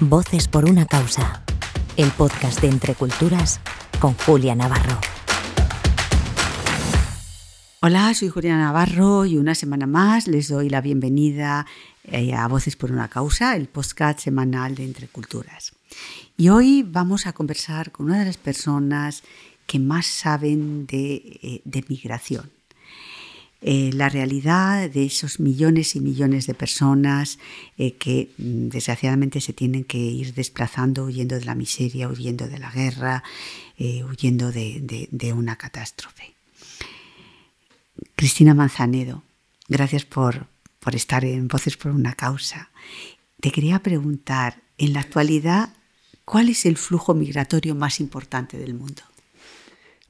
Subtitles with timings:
[0.00, 1.42] Voces por una causa.
[1.96, 3.60] El podcast de Entre Culturas
[3.98, 5.00] con Julia Navarro.
[7.80, 11.64] Hola, soy Julia Navarro y una semana más les doy la bienvenida
[12.04, 15.72] eh, a Voces por una causa, el podcast semanal de Entre Culturas.
[16.36, 19.22] Y hoy vamos a conversar con una de las personas
[19.66, 22.50] que más saben de, eh, de migración.
[23.68, 27.40] Eh, la realidad de esos millones y millones de personas
[27.76, 32.60] eh, que mm, desgraciadamente se tienen que ir desplazando, huyendo de la miseria, huyendo de
[32.60, 33.24] la guerra,
[33.76, 36.32] eh, huyendo de, de, una catástrofe.
[38.14, 39.24] Cristina Manzanedo,
[39.66, 40.46] gracias por,
[40.78, 42.70] por estar en Voces por una causa.
[43.40, 45.70] Te quería preguntar, en la actualidad,
[46.24, 49.02] ¿cuál es el flujo migratorio más importante del mundo?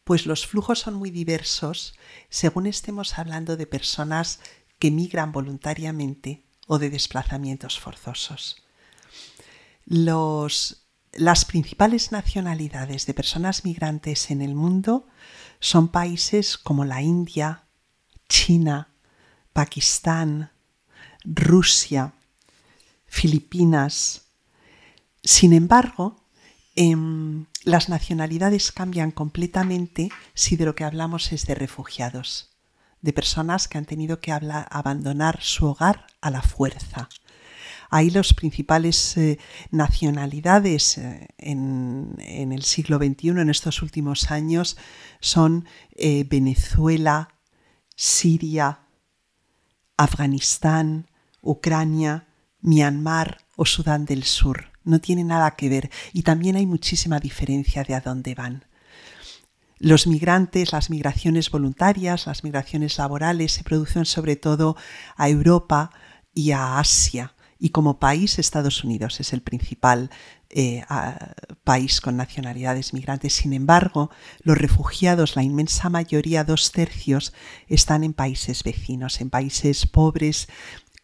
[0.07, 1.97] Pues los flujos son muy diversos
[2.31, 4.39] según estemos hablando de personas
[4.79, 8.63] que migran voluntariamente o de desplazamientos forzosos.
[9.85, 15.09] las principales nacionalidades de personas migrantes en el mundo
[15.59, 17.65] son países como la India,
[18.29, 18.93] China,
[19.53, 20.53] Pakistán,
[21.25, 22.13] Rusia,
[23.09, 24.27] Filipinas.
[25.25, 26.27] Sin embargo,
[26.77, 32.57] Em, las nacionalidades cambian completamente si de lo que hablamos es de refugiados,
[33.03, 37.09] de personas que han tenido que abandonar su hogar a la fuerza.
[37.91, 39.41] Ahí las principales eh,
[39.73, 42.17] nacionalidades eh, en,
[42.53, 44.77] el siglo XXI, en estos últimos años,
[45.19, 47.35] son eh, Venezuela,
[47.97, 48.79] Siria,
[49.97, 51.11] Afganistán,
[51.43, 52.29] Ucrania,
[52.61, 57.85] Myanmar o Sudán del Sur no tiene nada que ver y también hay muchísima diferencia
[57.85, 58.65] de a dónde van.
[59.79, 64.77] Los migrantes, las migraciones voluntarias, las migraciones laborales se producen sobre todo
[65.17, 65.91] a Europa
[66.33, 67.35] y a Asia.
[67.59, 70.11] Y como país, Estados Unidos es el principal
[70.51, 70.85] eh,
[71.65, 73.35] país con nacionalidades migrantes.
[73.35, 74.11] Sin embargo,
[74.43, 77.35] los refugiados, la inmensa mayoría, dos tercios,
[77.67, 80.49] están en países vecinos, en países pobres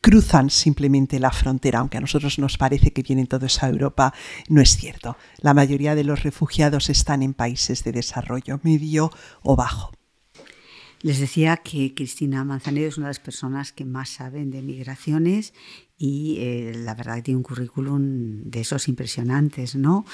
[0.02, 4.12] cruzan simplemente la frontera, aunque a nosotros nos parece que vienen todos a Europa,
[4.48, 5.16] no es cierto.
[5.38, 9.10] La mayoría de los refugiados están en países de desarrollo medio
[9.42, 9.92] o bajo.
[11.02, 15.52] Les decía que Cristina Manzanero es una de las personas que más saben de migraciones
[15.98, 20.04] y eh, la verdad que tiene un currículum de esos impresionantes, ¿no?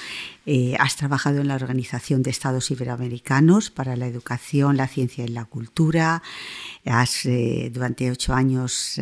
[0.45, 5.29] Eh, has trabajado en la Organización de Estados Iberoamericanos para la Educación, la Ciencia y
[5.29, 6.23] la Cultura.
[6.85, 9.01] Has, eh, durante ocho años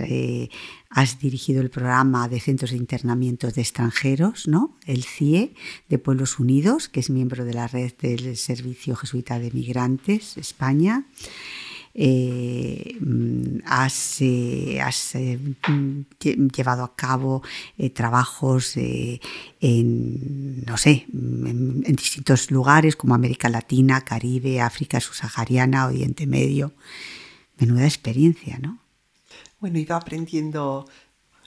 [0.91, 4.77] has dirigido el programa de Centros de Internamiento de Extranjeros, ¿no?
[4.87, 5.55] El CIE
[5.89, 11.05] de Pueblos Unidos, que es miembro de la red del Servicio Jesuita de Migrantes España.
[11.99, 17.43] Eh, mm, has, eh, eh, llevado a cabo
[17.95, 26.75] trabajos en, no sé, en, distintos lugares como América Latina, Caribe, África subsahariana, Oriente Medio.
[27.59, 28.79] Menuda experiencia, ¿no?
[29.59, 30.87] Bueno, he ido aprendiendo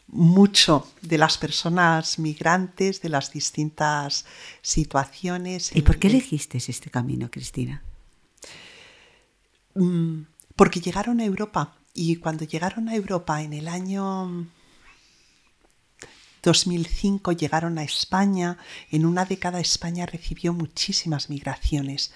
[0.07, 4.25] mucho de las personas migrantes, de las distintas
[4.63, 5.75] situaciones.
[5.75, 7.83] ¿Y por qué elegiste este camino, Cristina?
[9.75, 10.23] Mm,
[10.59, 14.45] porque llegaron a Europa y cuando llegaron a Europa en el año
[16.43, 18.57] 2005 llegaron a España,
[18.91, 22.11] en una década España recibió muchísimas migraciones.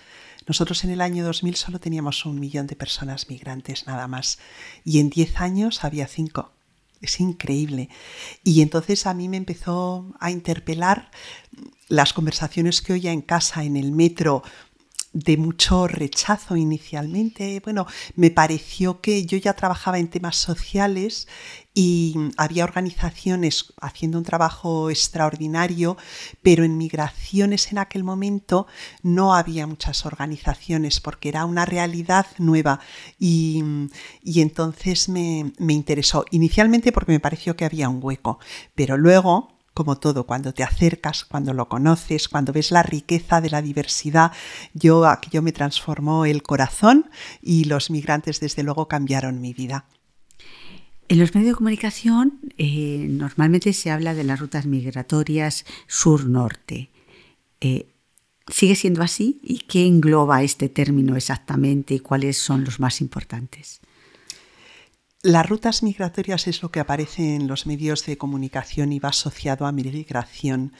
[0.45, 4.39] Nosotros en el año 2000 solo teníamos un millón de personas migrantes nada más
[4.83, 6.51] y en 10 años había cinco.
[6.99, 7.87] Es increíble.
[8.43, 11.11] Y entonces a mí me empezó a interpelar
[11.87, 14.43] las conversaciones que oía en casa, en el metro,
[15.13, 17.61] de mucho rechazo inicialmente.
[17.63, 17.85] Bueno,
[18.15, 21.27] me pareció que yo ya trabajaba en temas sociales
[21.75, 25.97] y había organizaciones haciendo un trabajo extraordinario,
[26.41, 28.67] pero en migraciones en aquel momento
[29.01, 32.79] no había muchas organizaciones porque era una realidad nueva
[33.19, 33.63] y,
[34.23, 36.25] entonces me, me interesó.
[36.31, 38.39] Inicialmente porque me pareció que había un hueco,
[38.75, 43.49] pero luego como todo, cuando te acercas, cuando lo conoces, cuando ves la riqueza de
[43.49, 44.31] la diversidad,
[44.73, 47.09] yo aquello me transformó el corazón
[47.41, 49.85] y los migrantes desde luego cambiaron mi vida.
[51.09, 56.89] En los medios de comunicación eh, normalmente se habla de las rutas migratorias sur-norte.
[57.59, 57.87] Eh,
[58.47, 59.39] ¿Sigue siendo así?
[59.43, 63.79] ¿Y qué engloba este término exactamente y cuáles son los más importantes?
[65.25, 69.65] Las rutas migratorias es lo que aparece en los medios de comunicación y va asociado
[69.65, 70.73] a migración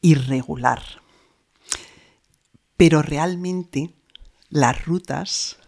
[0.00, 0.80] irregular.
[2.78, 3.90] Pero realmente
[4.48, 5.58] las rutas,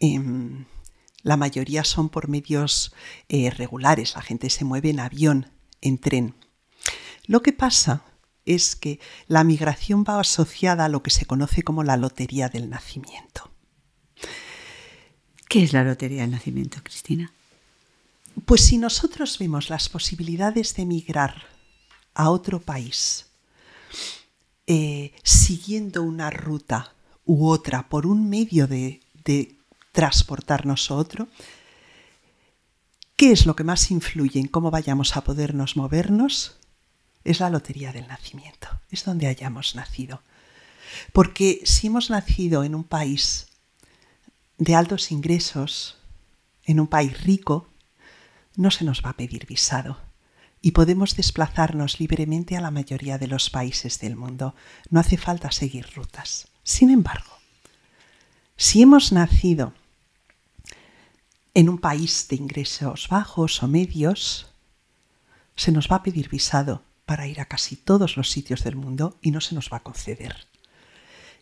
[0.00, 0.64] em,
[1.22, 2.92] la mayoría son por medios
[3.28, 4.16] eh, regulares.
[4.16, 6.34] La gente se mueve en avión, en tren.
[7.28, 8.02] Lo que pasa
[8.46, 8.98] es que
[9.28, 13.51] la migración va asociada a lo que se conoce como la lotería del nacimiento.
[15.52, 17.30] ¿Qué es la lotería del nacimiento, Cristina?
[18.46, 21.44] Pues si nosotros vemos las posibilidades de migrar
[22.14, 23.26] a otro país
[24.66, 26.94] eh, siguiendo una ruta
[27.26, 29.54] u otra por un medio de, de
[29.92, 31.28] transportarnos a otro,
[33.16, 36.56] ¿qué es lo que más influye en cómo vayamos a podernos movernos?
[37.24, 40.22] Es la lotería del nacimiento, es donde hayamos nacido.
[41.12, 43.51] Porque si hemos nacido en un país
[44.62, 45.98] de altos ingresos,
[46.64, 47.68] en un país rico,
[48.54, 49.98] no se nos va a pedir visado
[50.60, 54.54] y podemos desplazarnos libremente a la mayoría de los países del mundo.
[54.88, 56.46] No hace falta seguir rutas.
[56.62, 57.32] Sin embargo,
[58.56, 59.72] si hemos nacido
[61.54, 64.46] en un país de ingresos bajos o medios,
[65.56, 69.18] se nos va a pedir visado para ir a casi todos los sitios del mundo
[69.22, 70.46] y no se nos va a conceder.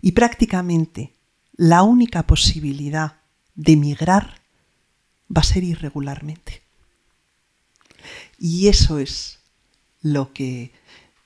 [0.00, 1.12] Y prácticamente
[1.60, 3.18] la única posibilidad
[3.54, 4.40] de migrar
[5.28, 6.62] va a ser irregularmente.
[8.38, 9.40] Y eso es
[10.00, 10.72] lo que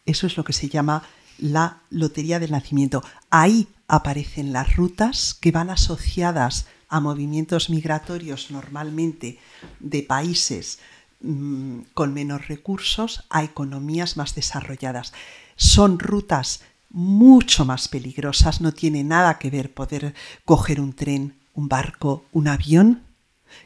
[0.06, 1.04] eso es lo que se llama
[1.38, 3.04] la lotería del nacimiento.
[3.30, 9.38] Ahí aparecen las rutas que van asociadas a movimientos migratorios normalmente
[9.78, 10.80] de países
[11.20, 15.12] mm, con menos recursos a economías más desarrolladas.
[15.54, 16.60] Son rutas
[16.94, 20.14] mucho más peligrosas, no tiene nada que ver poder
[20.44, 23.02] coger un tren, un barco, un avión,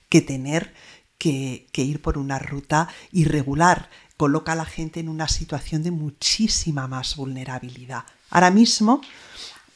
[0.09, 0.73] que tener
[1.19, 3.91] que, ir por una ruta irregular.
[4.17, 8.05] Coloca a la gente en una situación de muchísima más vulnerabilidad.
[8.31, 9.03] Ahora mismo,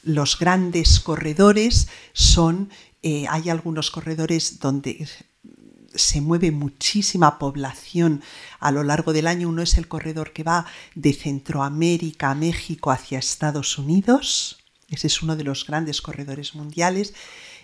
[0.01, 2.71] los grandes corredores son,
[3.03, 5.07] eh, hay algunos corredores donde
[5.95, 8.21] se mueve muchísima población
[8.59, 9.49] a lo largo del año.
[9.49, 14.63] Uno es el corredor que va de Centroamérica a México hacia Estados Unidos.
[14.89, 17.13] Ese es uno de los grandes corredores mundiales.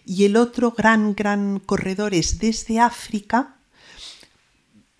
[0.05, 3.57] Y el otro gran, gran corredor es desde África,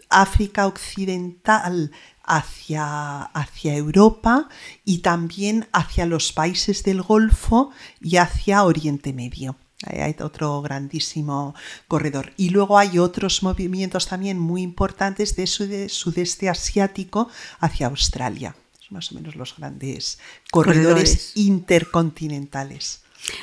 [0.10, 1.92] África Occidental
[2.24, 4.50] hacia, hacia Europa
[4.86, 7.72] y también hacia los países del Golfo
[8.02, 9.56] y hacia Oriente Medio.
[9.86, 11.56] Hay otro grandísimo
[11.88, 12.34] corredor.
[12.36, 17.30] Y luego hay otros movimientos también muy importantes de sudeste asiático
[17.60, 18.56] hacia Australia.
[18.80, 20.20] Son más o menos los grandes
[20.52, 23.02] corredores, intercontinentales.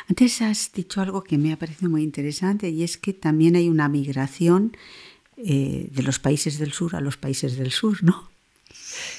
[0.09, 3.69] Antes has dicho algo que me ha parecido muy interesante y es que también hay
[3.69, 4.77] una migración
[5.39, 8.31] eh, de los países del sur a los países del sur, ¿no?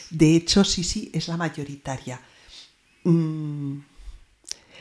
[0.10, 2.20] De hecho, sí, sí, es la mayoritaria.
[3.04, 3.80] Mm,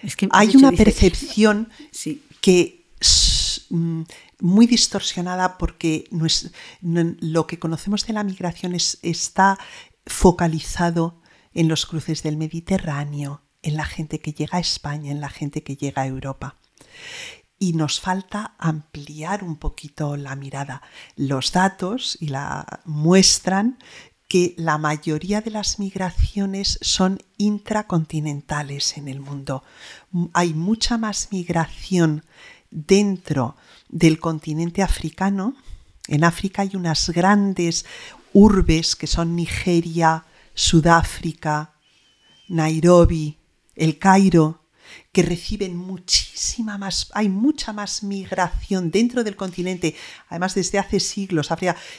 [0.03, 2.23] es que hay una percepción sí.
[2.41, 4.03] Que es mm,
[4.41, 6.09] muy distorsionada porque
[6.81, 9.59] lo que conocemos de la migración está
[10.07, 11.21] focalizado
[11.53, 15.63] en los cruces del Mediterráneo, en la gente que llega a España, en la gente
[15.63, 16.57] que llega a Europa.
[17.59, 20.83] Y nos falta ampliar un poquito la mirada.
[21.17, 23.79] Los datos y la muestran
[24.29, 29.63] que la mayoría de las migraciones son intracontinentales en el mundo.
[30.33, 32.25] Hay mucha más migración
[32.71, 33.57] dentro
[33.89, 35.55] del continente africano.
[36.09, 37.87] En África hay unas grandes
[38.33, 40.25] urbes que son Nigeria,
[40.55, 41.75] Sudáfrica,
[42.49, 43.39] Nairobi,
[43.75, 44.63] el Cairo,
[45.13, 45.77] que reciben
[46.37, 49.97] muchísima más, hay mucha más migración dentro del continente,
[50.29, 51.49] además desde hace siglos.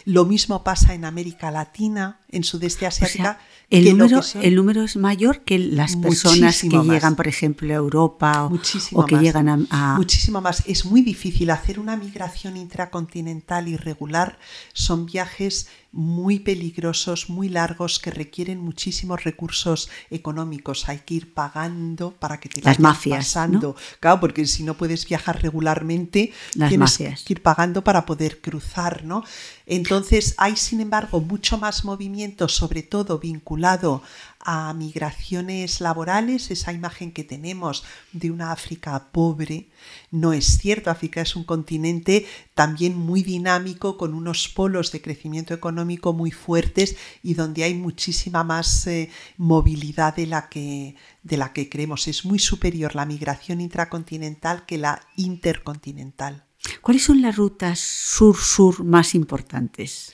[0.05, 3.39] lo mismo pasa en América Latina, en Sudeste Asiática.
[3.71, 8.45] el, número, el número es mayor que las personas que llegan, por ejemplo, a Europa
[8.45, 8.59] o,
[8.93, 10.61] o que llegan a, Muchísimo más.
[10.67, 14.37] Es muy difícil hacer una migración intracontinental irregular.
[14.73, 20.87] Son viajes muy peligrosos, muy largos, que requieren muchísimos recursos económicos.
[20.89, 23.75] Hay que ir pagando para que te Las mafias, pasando.
[23.99, 26.33] Claro, porque si no puedes viajar regularmente,
[26.67, 29.23] tienes que ir pagando para poder cruzar, ¿no?
[29.69, 34.01] Entonces hay, sin embargo, mucho más movimiento, sobre todo vinculado
[34.39, 37.83] a migraciones laborales, esa imagen que tenemos
[38.13, 39.67] de una África pobre,
[40.09, 40.89] no es cierto.
[40.89, 46.95] África es un continente también muy dinámico, con unos polos de crecimiento económico muy fuertes
[47.21, 52.07] y donde hay muchísima más eh, movilidad de la, que, de la que creemos.
[52.07, 56.46] Es muy superior la migración intracontinental que la intercontinental.
[56.81, 60.13] ¿Cuáles son las rutas sur-sur más importantes?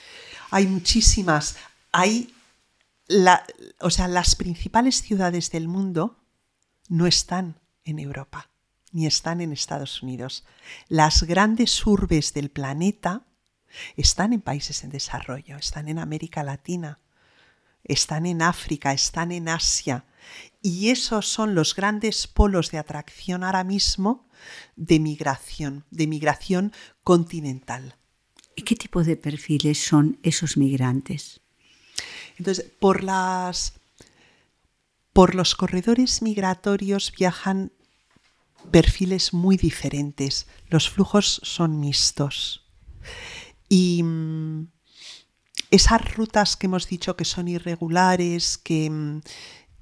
[0.52, 1.56] Hay muchísimas.
[1.92, 2.34] Hay
[3.80, 6.20] o sea, las principales ciudades del mundo
[6.88, 8.50] no están en Europa
[8.92, 10.46] ni están en Estados Unidos.
[10.88, 13.26] Las grandes urbes del planeta
[13.98, 17.00] están en países en desarrollo, están en América Latina,
[17.84, 20.06] están en África, están en Asia.
[20.62, 24.30] Y esos son los grandes polos de atracción ahora mismo
[24.76, 26.72] de migración, de migración
[27.04, 27.96] continental.
[28.56, 31.42] ¿Y qué tipo de perfiles son esos migrantes?
[32.38, 33.74] Entonces, por las
[35.14, 37.72] por los corredores migratorios viajan
[38.72, 40.48] perfiles muy diferentes.
[40.70, 42.66] Los flujos son mixtos.
[43.70, 44.68] Y mm,
[45.70, 49.22] esas rutas que hemos dicho que son irregulares, que,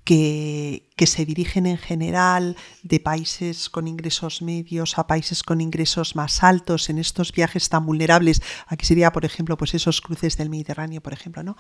[0.04, 6.44] que, se dirigen en general de países con ingresos medios a países con ingresos más
[6.44, 8.42] altos en estos viajes tan vulnerables.
[8.68, 11.58] Aquí sería, por ejemplo, pues esos cruces del Mediterráneo, por ejemplo, ¿no?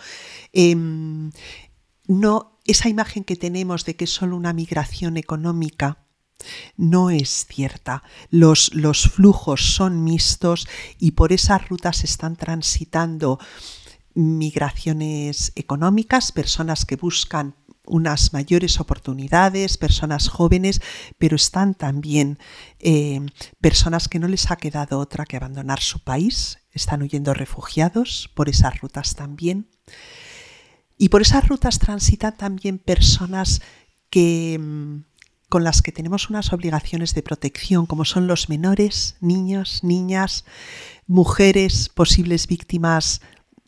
[0.53, 1.31] Em,
[2.07, 6.05] no esa imagen que tenemos de que es solo una migración económica
[6.77, 8.03] no es cierta.
[8.29, 10.67] Los, los flujos son mixtos
[10.99, 13.39] y por esas rutas están transitando
[14.13, 20.81] migraciones económicas, personas que buscan unas mayores oportunidades, personas jóvenes,
[21.17, 22.37] pero están también
[22.79, 23.21] eh,
[23.59, 28.49] personas que no les ha quedado otra que abandonar su país, están huyendo refugiados por
[28.49, 29.67] esas rutas también.
[30.97, 33.61] Y por esas rutas transitan también personas
[34.11, 35.03] que, mm,
[35.49, 40.45] con las que tenemos unas obligaciones de protección, como son los menores, niños, niñas,
[41.07, 43.21] mujeres, posibles víctimas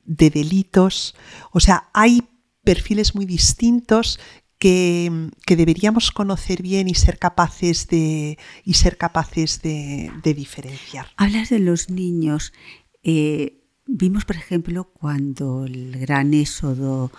[0.05, 1.15] de delitos.
[1.51, 2.21] O sea, hay
[2.63, 4.19] perfiles muy distintos
[4.63, 11.07] que, deberíamos conocer bien y ser capaces de, y ser capaces de, diferenciar.
[11.17, 12.53] Hablas de los niños.
[13.03, 17.11] Eh, vimos, por ejemplo, cuando el gran éxodo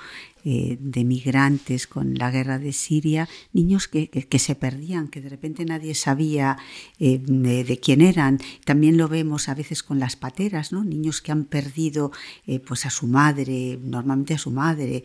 [0.47, 5.65] eh, de migrantes con la guerra de Siria, niños que, se perdían, que de repente
[5.65, 6.59] nadie sabía
[6.99, 8.39] eh, de, quién eran.
[8.65, 10.85] También lo vemos a veces con las pateras, ¿no?
[10.85, 12.13] niños que han perdido
[12.47, 15.03] eh, pues a su madre, normalmente a su madre,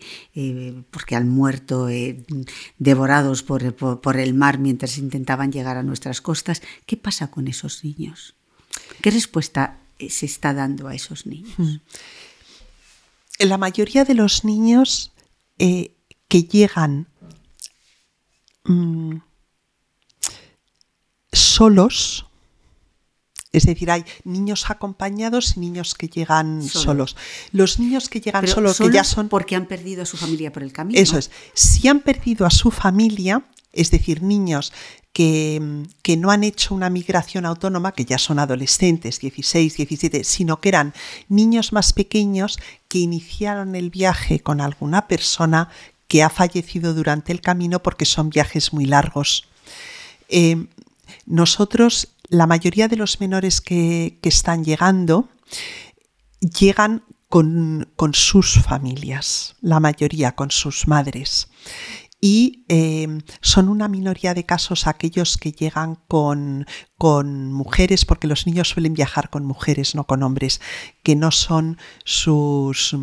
[0.90, 1.88] porque han muerto
[2.78, 6.62] devorados por, por el mar mientras intentaban llegar a nuestras costas.
[6.84, 8.34] ¿Qué pasa con esos niños?
[9.00, 11.52] ¿Qué respuesta se está dando a esos niños?
[11.58, 11.76] Hmm.
[13.40, 15.12] La mayoría de los niños
[15.58, 15.92] eh,
[16.28, 17.08] que llegan
[18.64, 19.16] mm,
[21.32, 22.26] solos,
[23.52, 27.16] es decir, hay niños acompañados y niños que llegan solos.
[27.50, 29.28] Los niños que llegan solos, que ya son...
[29.28, 31.00] Porque han perdido a su familia por el camino.
[31.00, 31.30] Eso es.
[31.52, 33.42] Si han perdido a su familia,
[33.72, 34.72] es decir, niños
[35.12, 40.60] que, que, no han hecho una migración autónoma, que ya son adolescentes, 16, 17, sino
[40.60, 40.94] que eran
[41.28, 42.58] niños más pequeños
[42.88, 45.68] que iniciaron el viaje con alguna persona
[46.08, 49.48] que ha fallecido durante el camino porque son viajes muy largos.
[50.28, 50.66] Eh,
[51.26, 55.28] nosotros, la mayoría de los menores que, que están llegando,
[56.40, 61.48] llegan con, con, sus familias, la mayoría con sus madres
[62.20, 66.66] y em, son una minoría de casos aquellos que llegan con,
[66.98, 70.60] con, mujeres, porque los niños suelen viajar con mujeres, no con hombres,
[71.02, 72.94] que no son sus,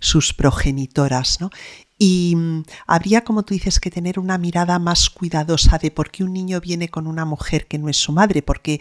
[0.00, 1.40] sus progenitoras.
[1.40, 1.50] ¿no?
[1.98, 6.24] Y mm, habría, como tú dices, que tener una mirada más cuidadosa de por qué
[6.24, 8.80] un niño viene con una mujer que no es su madre, porque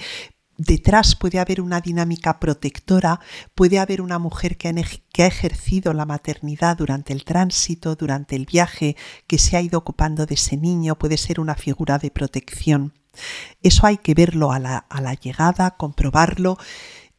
[0.58, 3.20] detrás puede haber una dinámica protectora,
[3.56, 8.96] puede haber una mujer que ha, ejercido la maternidad durante el tránsito, durante el viaje,
[9.28, 12.94] que se ha ido ocupando de ese niño, puede ser una figura de protección.
[13.64, 16.58] Eso hay que verlo a la, llegada, comprobarlo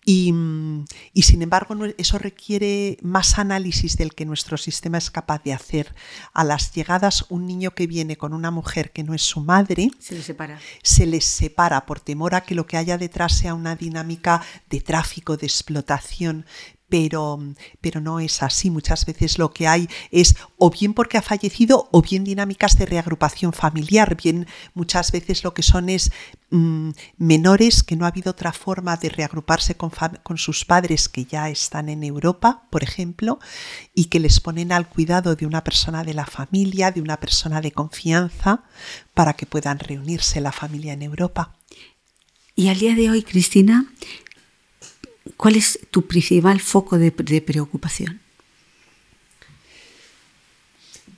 [0.09, 5.53] Mm, y, sin embargo, eso requiere más análisis del que nuestro sistema es capaz de
[5.53, 5.95] hacer.
[6.33, 9.91] A las llegadas, un niño que viene con una mujer que no es su madre,
[9.99, 10.59] se les separa.
[10.83, 14.81] Se les separa por temor a que lo que haya detrás sea una dinámica de
[14.81, 16.47] tráfico, de explotación
[16.89, 17.39] pero,
[17.81, 18.71] pero no es así.
[18.71, 22.87] Muchas veces lo que hay es o bien porque ha fallecido o bien dinámicas de
[22.87, 26.11] reagrupación familiar, bien muchas veces lo que son es
[26.51, 29.91] mm, menores que no ha habido otra forma de reagruparse con,
[30.23, 33.39] con, sus padres que ya están en Europa, por ejemplo,
[33.95, 37.61] y que les ponen al cuidado de una persona de la familia, de una persona
[37.61, 38.65] de confianza,
[39.15, 41.55] para que puedan reunirse la familia en Europa.
[42.59, 43.87] Y al día de hoy, Cristina,
[45.37, 48.21] ¿Cuál es tu principal foco de, preocupación?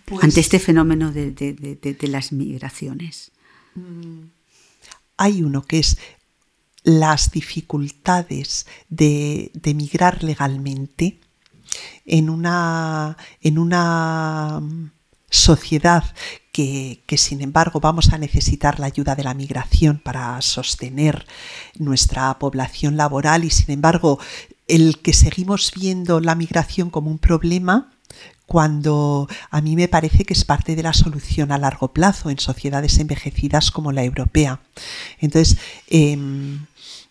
[0.04, 3.30] Pues ante este fenómeno de, las migraciones.
[3.74, 4.24] Mm,
[5.16, 5.98] hay uno que es
[6.82, 11.18] las dificultades de, migrar legalmente
[12.04, 14.60] en una, en una
[15.30, 16.04] sociedad
[16.52, 21.26] que, sin embargo vamos a necesitar la ayuda de la migración para sostener
[21.78, 24.18] nuestra población laboral y sin embargo
[24.68, 27.90] el que seguimos viendo la migración como un problema
[28.46, 32.40] cuando a mí me parece que es parte de la solución a largo plazo en
[32.40, 34.60] sociedades envejecidas como la europea.
[35.20, 35.56] Entonces,
[35.88, 36.66] em,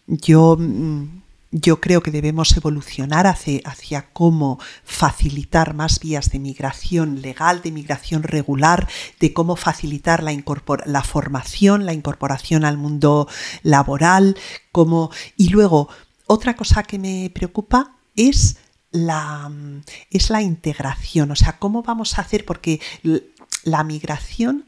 [0.06, 7.62] yo mm, yo creo que debemos evolucionar hacia, cómo facilitar más vías de migración legal,
[7.62, 8.88] de migración regular,
[9.20, 10.32] de cómo facilitar la,
[10.86, 13.28] la formación, la incorporación al mundo
[13.64, 14.38] laboral,
[14.72, 15.12] cómo...
[15.38, 15.90] y luego
[16.28, 18.58] otra cosa que me preocupa es
[18.92, 19.52] la,
[20.12, 22.80] es la integración, o sea, cómo vamos a hacer, porque
[23.64, 24.66] la migración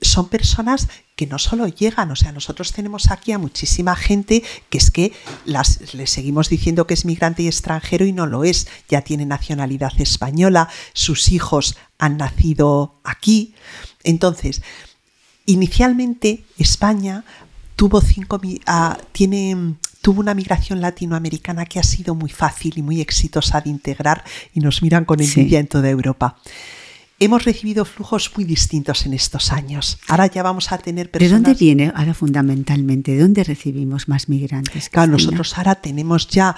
[0.00, 0.88] son personas
[1.22, 5.12] que no solo llegan, o sea, nosotros tenemos aquí a muchísima gente que es que
[5.44, 9.24] las, le seguimos diciendo que es migrante y extranjero y no lo es, ya tiene
[9.24, 13.54] nacionalidad española, sus hijos han nacido aquí.
[14.02, 14.62] Entonces,
[15.46, 17.24] inicialmente España
[17.76, 23.00] tuvo cinco, uh, tiene tuvo una migración latinoamericana que ha sido muy fácil y muy
[23.00, 24.24] exitosa de integrar
[24.54, 26.36] y nos miran con envidia en toda Europa
[27.24, 29.98] hemos recibido flujos muy distintos en estos años.
[30.08, 31.30] Ahora ya vamos a tener personas...
[31.30, 33.12] ¿De dónde viene ahora fundamentalmente?
[33.12, 34.88] ¿De dónde recibimos más migrantes?
[34.88, 36.56] Claro, nosotros ahora tenemos ya...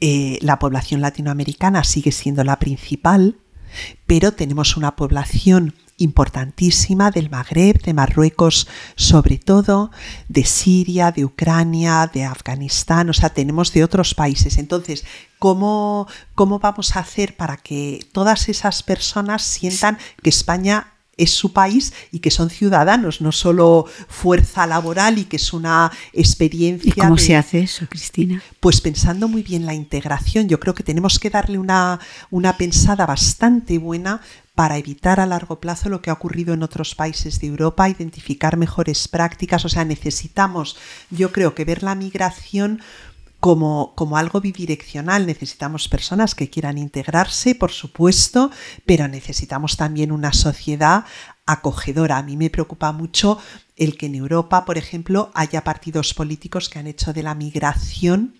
[0.00, 3.36] Eh, la población latinoamericana sigue siendo la principal,
[4.06, 9.90] pero tenemos una población importantísima del Magreb, de Marruecos sobre todo,
[10.28, 14.58] de Siria, de Ucrania, de Afganistán, o sea, tenemos de otros países.
[14.58, 15.04] Entonces,
[15.38, 21.52] ¿cómo, cómo vamos a hacer para que todas esas personas sientan que España es su
[21.52, 26.92] país y que son ciudadanos, no solo fuerza laboral y que es una experiencia.
[26.94, 28.42] ¿Y cómo se hace eso, Cristina?
[28.60, 33.06] Pues pensando muy bien la integración, yo creo que tenemos que darle una, una pensada
[33.06, 34.20] bastante buena
[34.54, 38.56] para evitar a largo plazo lo que ha ocurrido en otros países de Europa, identificar
[38.56, 39.64] mejores prácticas.
[39.64, 40.76] O sea, necesitamos,
[41.10, 42.80] yo creo que ver la migración
[43.40, 45.26] como, como, algo bidireccional.
[45.26, 48.50] Necesitamos personas que quieran integrarse, por supuesto,
[48.86, 51.04] pero necesitamos también una sociedad
[51.46, 52.18] acogedora.
[52.18, 53.38] A mí me preocupa mucho
[53.76, 58.34] el que en Europa, por ejemplo, haya partidos políticos que han hecho de la migración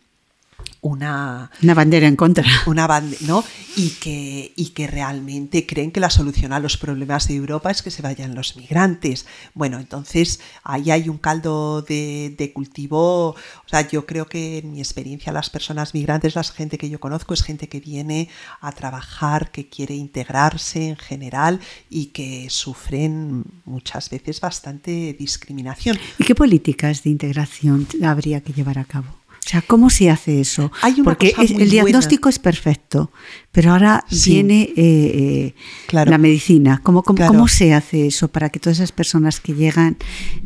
[0.81, 2.44] una, una bandera en contra.
[2.66, 2.87] Una
[3.22, 3.44] ¿no?
[3.77, 7.83] y, que, y que realmente creen que la solución a los problemas de Europa es
[7.83, 9.27] que se vayan los migrantes.
[9.55, 13.31] Bueno, entonces ahí hay un caldo de, de, cultivo.
[13.31, 17.00] O sea, yo creo que en mi experiencia las personas migrantes, la gente que yo
[17.00, 18.29] conozco, es gente que viene
[18.61, 25.98] a trabajar, que quiere integrarse en general y que sufren muchas veces bastante discriminación.
[26.18, 29.24] ¿Y qué políticas de integración habría que llevar a cabo?
[29.44, 30.72] O sea, ¿cómo se hace eso?
[31.02, 33.11] Porque el diagnóstico es perfecto,
[33.52, 35.54] pero ahora viene eh, eh,
[35.92, 36.80] la medicina.
[36.83, 39.98] ¿Cómo, cómo, se hace eso para que todas esas personas que llegan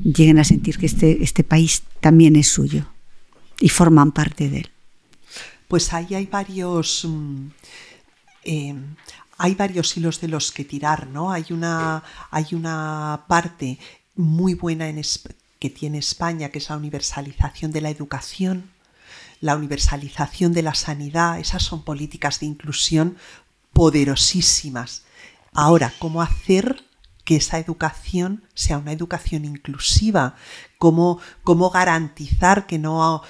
[0.03, 2.87] lleguen a sentir que este, este país también es suyo
[3.61, 4.71] y forman parte de él?
[5.69, 7.05] Pues ahí hay varios...
[7.09, 7.47] Mm,
[8.45, 8.75] eh,
[9.41, 11.31] hay varios hilos de los que tirar, ¿no?
[11.31, 13.79] Hay una, hay una parte
[14.17, 15.01] muy buena en,
[15.61, 18.71] que tiene España, que es la universalización de la educación,
[19.41, 23.17] la universalización de la sanidad, esas son políticas de inclusión
[23.73, 25.03] poderosísimas.
[25.53, 26.85] Ahora, ¿cómo hacer
[27.25, 30.35] que esa educación sea una educación inclusiva?
[30.79, 33.23] ¿Cómo, cómo garantizar que no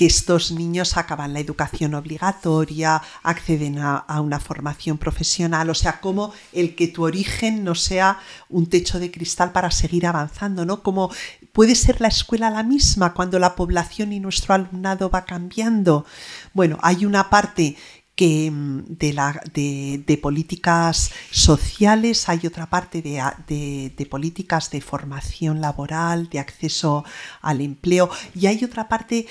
[0.00, 6.32] que estos niños acaban la educación obligatoria, acceden a, una formación profesional, o sea, como
[6.54, 10.82] el que tu origen no sea un techo de cristal para seguir avanzando, ¿no?
[10.82, 11.10] Como
[11.52, 16.06] puede ser la escuela la misma cuando la población y nuestro alumnado va cambiando.
[16.54, 17.76] Bueno, hay una parte
[18.14, 26.38] que mm, de, de, políticas sociales, hay otra parte de, políticas de formación laboral, de
[26.38, 27.04] acceso
[27.42, 29.26] al empleo, y hay otra parte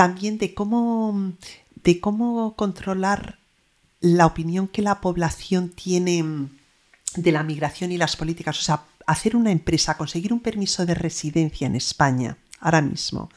[0.00, 1.34] también de cómo,
[1.84, 3.38] de cómo controlar
[4.00, 6.24] la opinión que la población tiene
[7.16, 8.58] de la migración y las políticas.
[8.58, 13.28] O sea, hacer una empresa, conseguir un permiso de residencia en España ahora mismo.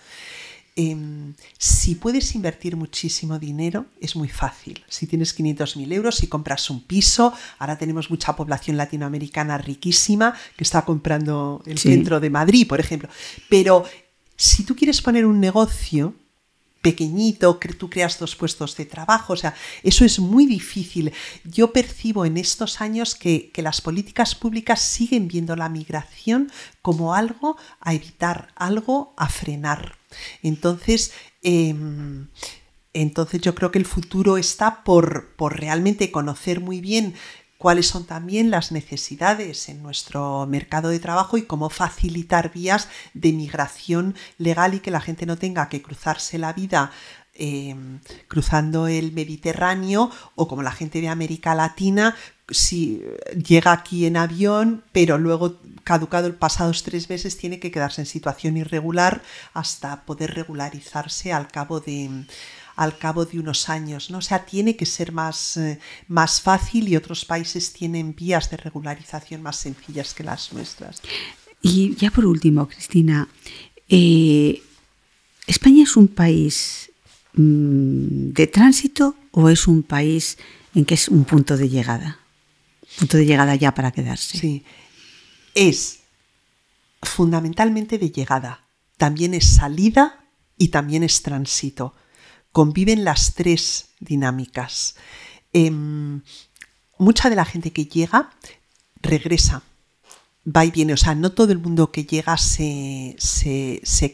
[0.77, 4.85] Em, si puedes invertir muchísimo dinero, es muy fácil.
[4.87, 10.63] Si tienes 500.000 euros, si compras un piso, ahora tenemos mucha población latinoamericana riquísima que
[10.63, 13.09] está comprando el centro de Madrid, por ejemplo.
[13.49, 13.83] Pero
[14.37, 16.15] si tú quieres poner un negocio,
[16.83, 19.33] pequeñito, que tú creas dos puestos de trabajo.
[19.33, 21.13] O sea, eso es muy difícil.
[21.45, 27.55] Yo percibo en estos años que, las políticas públicas siguen viendo la migración como algo
[27.79, 29.95] a evitar, algo a frenar.
[30.41, 32.27] Entonces, em,
[32.91, 37.15] entonces yo creo que el futuro está por, por realmente conocer muy bien
[37.63, 43.31] cuáles son también las necesidades en nuestro mercado de trabajo y cómo facilitar vías de
[43.31, 46.91] migración legal y que la gente no tenga que cruzarse la vida
[47.35, 52.15] em, cruzando el Mediterráneo o como la gente de América Latina
[52.49, 58.07] si llega aquí en avión, pero luego caducado pasados tres meses tiene que quedarse en
[58.07, 59.21] situación irregular
[59.53, 62.25] hasta poder regularizarse al cabo de
[62.75, 64.17] al cabo de unos años, ¿no?
[64.17, 68.57] O sea, tiene que ser más, eh, más fácil y otros países tienen vías de
[68.57, 71.01] regularización más sencillas que las nuestras.
[71.61, 73.27] Y ya por último, Cristina,
[73.87, 74.61] eh,
[75.47, 76.91] ¿España es un país
[77.33, 80.37] mm, de tránsito o es un país
[80.73, 82.19] en que es un punto de llegada?
[82.97, 84.37] Punto de llegada ya para quedarse.
[84.37, 84.63] Sí,
[85.53, 85.99] es
[87.01, 88.65] fundamentalmente de llegada,
[88.97, 90.25] también es salida
[90.57, 91.93] y también es tránsito.
[92.53, 94.95] Conviven las tres dinámicas.
[95.51, 96.21] Em,
[96.97, 98.29] mucha de la gente que llega
[99.01, 99.63] regresa,
[100.45, 103.15] va y viene, o sea, no todo el mundo que llega se,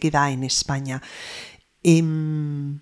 [0.02, 1.02] queda en España.
[1.84, 2.80] Em,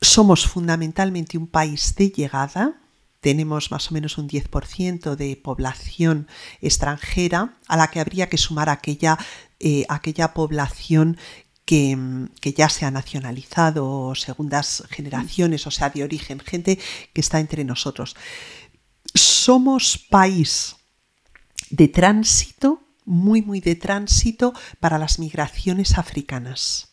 [0.00, 2.80] somos fundamentalmente un país de llegada,
[3.20, 6.26] tenemos más o menos un 10% de población
[6.62, 9.18] extranjera a la que habría que sumar aquella,
[9.58, 11.18] eh, aquella población
[11.64, 11.96] que,
[12.40, 16.78] que, ya se ha nacionalizado, segundas generaciones, o sea, de origen, gente
[17.12, 18.16] que está entre nosotros.
[19.14, 20.76] Somos país
[21.70, 26.90] de tránsito, muy, muy de tránsito para las migraciones africanas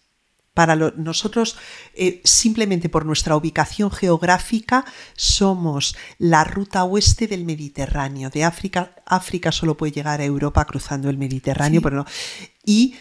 [0.57, 1.55] para nosotros,
[1.93, 8.31] eh, simplemente por nuestra ubicación geográfica, somos la ruta oeste del Mediterráneo.
[8.31, 12.05] De África, África solo puede llegar a Europa cruzando el Mediterráneo, pero no.
[12.65, 12.95] Y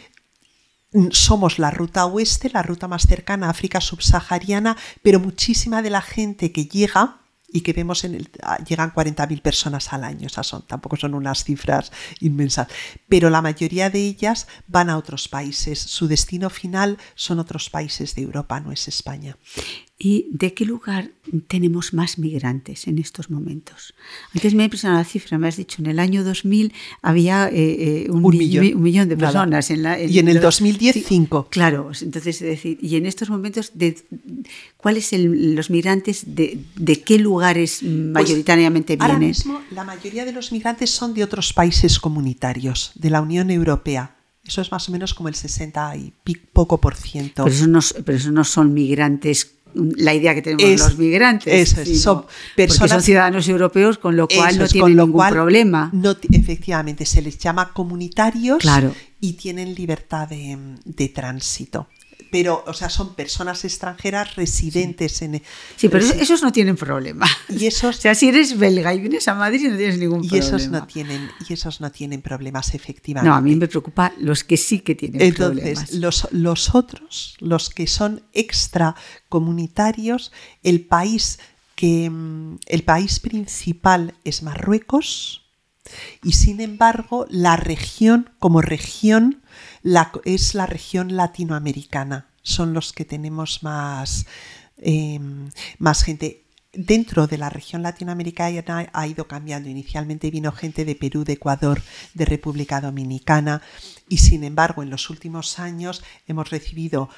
[1.10, 6.02] somos la ruta oeste, la ruta más cercana a África subsahariana, pero muchísima de la
[6.02, 10.46] gente que llega y que vemos en el, ah, llegan 40.000 personas al año, esas
[10.46, 12.68] son, tampoco son unas cifras inmensas,
[13.08, 18.14] pero la mayoría de ellas van a otros países, su destino final son otros países
[18.14, 19.36] de Europa, no es España.
[19.98, 21.10] ¿Y de qué lugar
[21.48, 23.94] tenemos más migrantes en estos momentos?
[24.34, 28.04] Antes me ha impresionado la cifra, me has dicho, en el año 2000 había eh,
[28.04, 29.08] eh, un, millón.
[29.08, 29.70] de personas.
[29.70, 31.48] En la, y en el 2010, cinco.
[31.50, 33.96] Claro, entonces, es decir, y en estos momentos, de,
[34.76, 36.58] ¿cuáles son los migrantes de,
[37.02, 39.14] qué lugares pues, mayoritariamente vienen?
[39.14, 43.50] Ahora mismo, la mayoría de los migrantes son de otros países comunitarios, de la Unión
[43.50, 44.14] Europea.
[44.44, 46.12] Eso es más o menos como el 60 y
[46.52, 47.44] poco por ciento.
[47.44, 49.55] Pero eso no, pero eso no son migrantes
[49.96, 51.70] la idea que tenemos los migrantes.
[52.00, 55.90] son personas, porque son ciudadanos europeos, con lo cual no tienen ningún problema.
[55.92, 58.62] No, efectivamente, se les llama comunitarios
[59.20, 61.88] y tienen libertad de tránsito
[62.30, 65.36] pero, o sea, son personas extranjeras residentes en...
[65.36, 65.42] E-,
[65.76, 67.26] sí, pero esos no tienen problema.
[67.48, 70.36] Y esos, o sea, si eres belga y vienes a Madrid no tienes ningún problema.
[70.36, 73.30] Y esos no tienen, y esos no tienen problemas, efectivamente.
[73.30, 75.68] No, a mí me preocupa los que sí que tienen problemas.
[75.68, 81.38] Entonces, los, los otros, los que son extracomunitarios, el país
[81.76, 85.42] que mm, el país principal es Marruecos
[86.24, 89.44] y sin embargo la región como región
[90.24, 92.28] es la región latinoamericana.
[92.42, 94.26] Son los que tenemos más,
[94.78, 96.42] em, más gente.
[96.72, 99.68] Dentro de la región latinoamericana ha ido cambiando.
[99.68, 101.80] Inicialmente vino gente de Perú, de Ecuador,
[102.14, 103.62] de República Dominicana
[104.08, 107.08] y sin embargo en los últimos años hemos recibido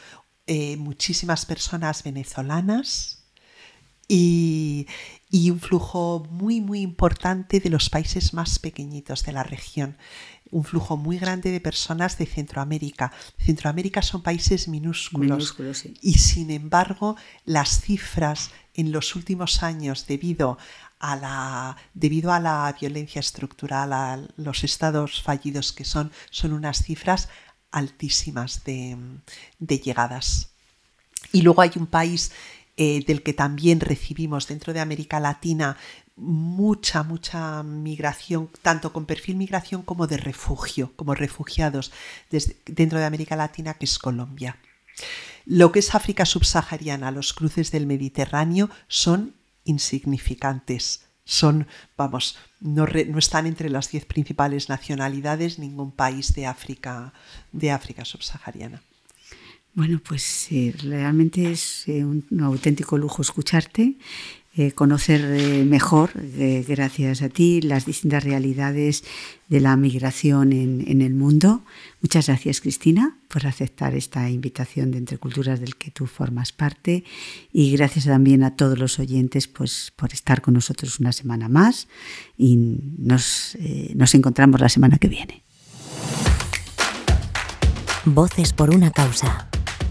[0.47, 3.19] eh, muchísimas personas venezolanas
[4.09, 4.87] y,
[5.31, 9.97] y un flujo muy muy importante de los países más pequeñitos de la región
[10.51, 13.13] un flujo muy grande de personas de Centroamérica.
[13.39, 15.57] Centroamérica son países minúsculos,
[16.01, 20.59] y sin embargo las cifras en los últimos años debido
[21.01, 26.83] a la, debido a la violencia estructural, a los estados fallidos que son, son unas
[26.83, 27.29] cifras
[27.71, 28.97] altísimas de,
[29.59, 30.51] llegadas.
[31.33, 32.33] Y luego hay un país
[32.81, 35.77] eh, del que también recibimos dentro de América Latina
[36.15, 41.91] mucha, mucha migración, tanto con perfil migración como de refugio, como refugiados
[42.67, 44.59] dentro de América Latina, que es Colombia.
[45.45, 51.07] Lo que es África subsahariana, los cruces del Mediterráneo son insignificantes.
[51.25, 57.13] Son, vamos, no, no están entre las diez principales nacionalidades ningún país de África,
[57.51, 58.83] de África subsahariana.
[59.75, 63.97] Bueno, pues eh, realmente es eh, un, auténtico lujo escucharte
[64.57, 65.23] eh, conocer
[65.67, 66.11] mejor,
[66.67, 69.05] gracias a ti, las distintas realidades
[69.49, 71.63] de la migración en, el mundo.
[72.03, 77.05] Muchas gracias, Cristina, por aceptar esta invitación de Entre Culturas del que tú formas parte.
[77.53, 81.87] Y gracias también a todos los oyentes pues, por estar con nosotros una semana más.
[82.37, 82.57] Y
[82.99, 83.57] nos,
[83.95, 85.45] nos encontramos la semana que viene.
[88.07, 89.49] Voces por una causa.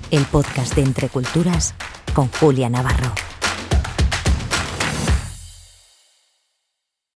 [0.09, 1.73] El podcast de Entre Culturas
[2.13, 3.11] con Julia Navarro.